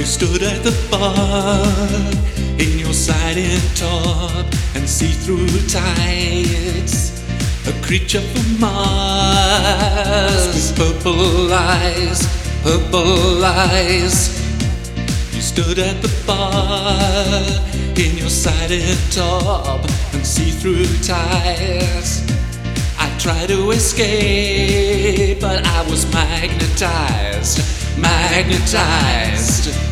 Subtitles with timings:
[0.00, 1.62] You stood at the bar
[2.58, 7.22] in your satin top and see-through tights.
[7.68, 12.26] A creature from Mars purple eyes,
[12.62, 14.40] purple eyes.
[15.34, 17.42] You stood at the bar
[17.94, 22.22] in your satin top and see-through tights.
[22.98, 27.60] I tried to escape, but I was magnetized,
[28.00, 29.89] magnetized.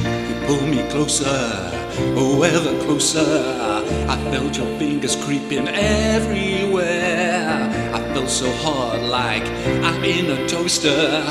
[0.49, 1.71] Pulled me closer,
[2.17, 3.21] oh ever closer.
[4.09, 7.51] I felt your fingers creeping everywhere.
[7.93, 9.45] I felt so hard, like
[9.85, 11.23] I'm in a toaster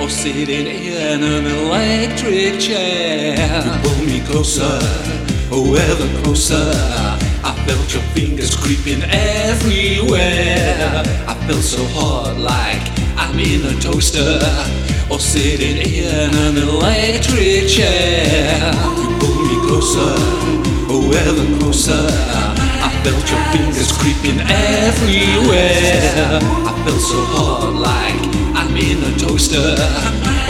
[0.00, 3.62] or sitting in an electric chair.
[3.62, 4.78] You pulled me closer,
[5.52, 6.72] oh ever closer.
[7.44, 11.02] I felt your fingers creeping everywhere.
[11.28, 14.40] I felt so hard, like I'm in a toaster
[15.08, 18.72] or sitting in an electric chair.
[18.98, 20.14] You pulled me closer,
[20.90, 22.04] oh ever closer.
[22.82, 26.40] I felt your fingers creeping everywhere.
[26.66, 28.20] I felt so hard, like
[28.58, 29.76] I'm in a toaster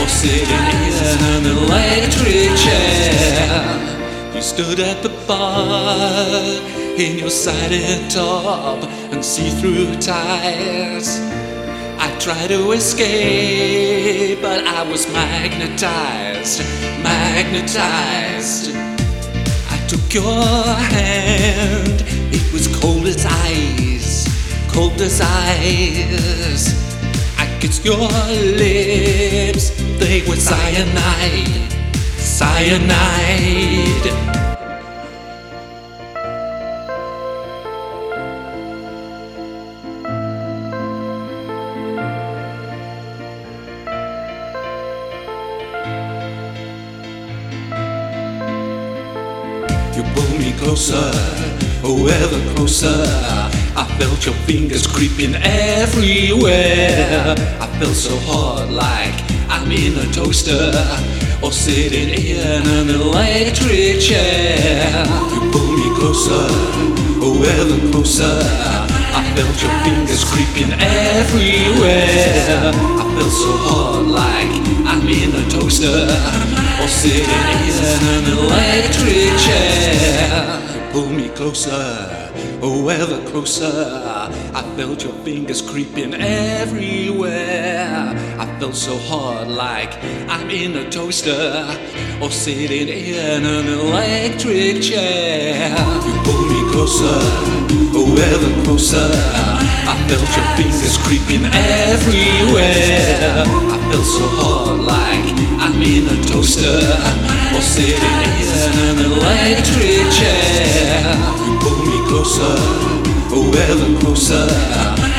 [0.01, 4.33] or sitting in an electric chair.
[4.33, 6.41] You stood at the bar
[6.97, 11.19] in your satin top and see-through ties.
[12.05, 16.59] I tried to escape, but I was magnetized,
[17.01, 18.75] magnetized.
[19.71, 20.65] I took your
[20.97, 22.03] hand,
[22.37, 24.27] it was cold as ice,
[24.73, 26.75] cold as ice.
[27.39, 28.09] I kissed your
[28.59, 31.71] lips, they were cyanide,
[32.17, 33.73] cyanide.
[50.03, 51.11] You pulled me closer,
[51.83, 53.05] oh ever closer.
[53.75, 57.35] I felt your fingers creeping everywhere.
[57.59, 59.15] I felt so hard, like
[59.49, 60.71] I'm in a toaster
[61.41, 65.05] or sitting in an electric chair.
[65.33, 66.47] You pulled me closer,
[67.23, 68.39] oh ever closer.
[69.15, 72.71] I felt your fingers creeping everywhere.
[72.99, 74.51] I felt so hard, like
[74.85, 76.52] I'm in a toaster
[76.83, 80.59] or sitting in an electric chair.
[80.91, 81.71] Pull me closer,
[82.61, 83.71] oh ever closer.
[84.53, 88.13] I felt your fingers creeping everywhere.
[88.37, 91.65] I felt so hard, like I'm in a toaster
[92.21, 95.69] or sitting in an electric chair.
[96.05, 97.17] You pull me closer,
[97.95, 99.09] oh ever closer.
[99.85, 103.45] I felt your fingers creeping everywhere.
[103.73, 105.02] I felt so hard, like
[105.83, 106.79] in a toaster
[107.53, 107.99] or sitting
[108.39, 111.03] in an electric chair.
[111.59, 112.55] Pull me closer,
[113.35, 114.47] oh ever closer.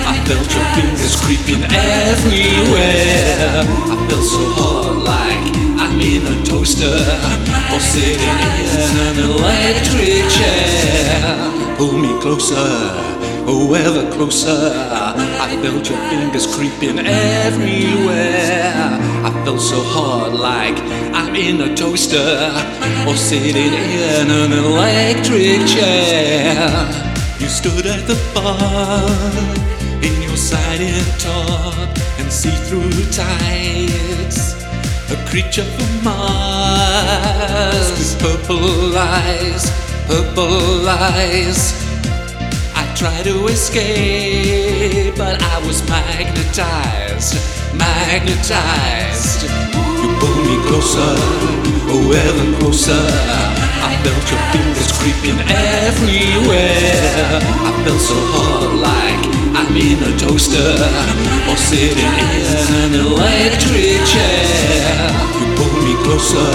[0.09, 3.61] I felt your fingers creeping everywhere.
[3.93, 5.45] I felt so hard, like
[5.77, 6.97] I'm in a toaster
[7.73, 11.77] or sitting in an electric chair.
[11.77, 12.57] Pull me closer,
[13.47, 14.73] oh ever closer.
[15.13, 18.84] I felt your fingers creeping everywhere.
[19.57, 20.77] So hard, like
[21.15, 22.51] I'm in a toaster
[23.09, 26.91] or sitting in an electric chair.
[27.39, 29.09] You stood at the bar
[30.03, 31.89] in your satin top
[32.19, 34.55] and see-through tights.
[35.11, 39.71] A creature from Mars with purple eyes,
[40.09, 41.94] purple eyes.
[42.95, 47.35] I tried to escape, but I was magnetized,
[47.75, 49.43] magnetized.
[49.43, 51.19] You pulled me closer,
[51.91, 52.95] oh ever closer.
[52.95, 56.71] I felt your fingers creeping everywhere.
[57.67, 59.27] I felt so hard, like
[59.59, 60.79] I'm in a toaster
[61.51, 62.47] or sitting in
[62.79, 65.11] an electric chair.
[65.35, 66.47] You pulled me closer,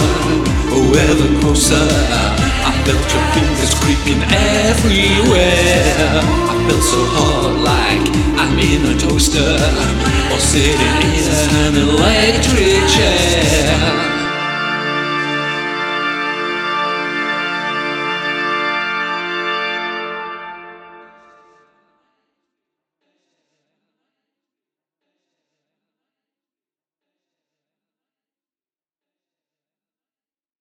[0.72, 2.29] oh ever closer.
[2.70, 6.22] I felt your fingers creeping everywhere.
[6.52, 8.06] I felt so hard, like
[8.38, 9.58] I'm in a toaster
[10.32, 13.39] or sitting in an electric chair.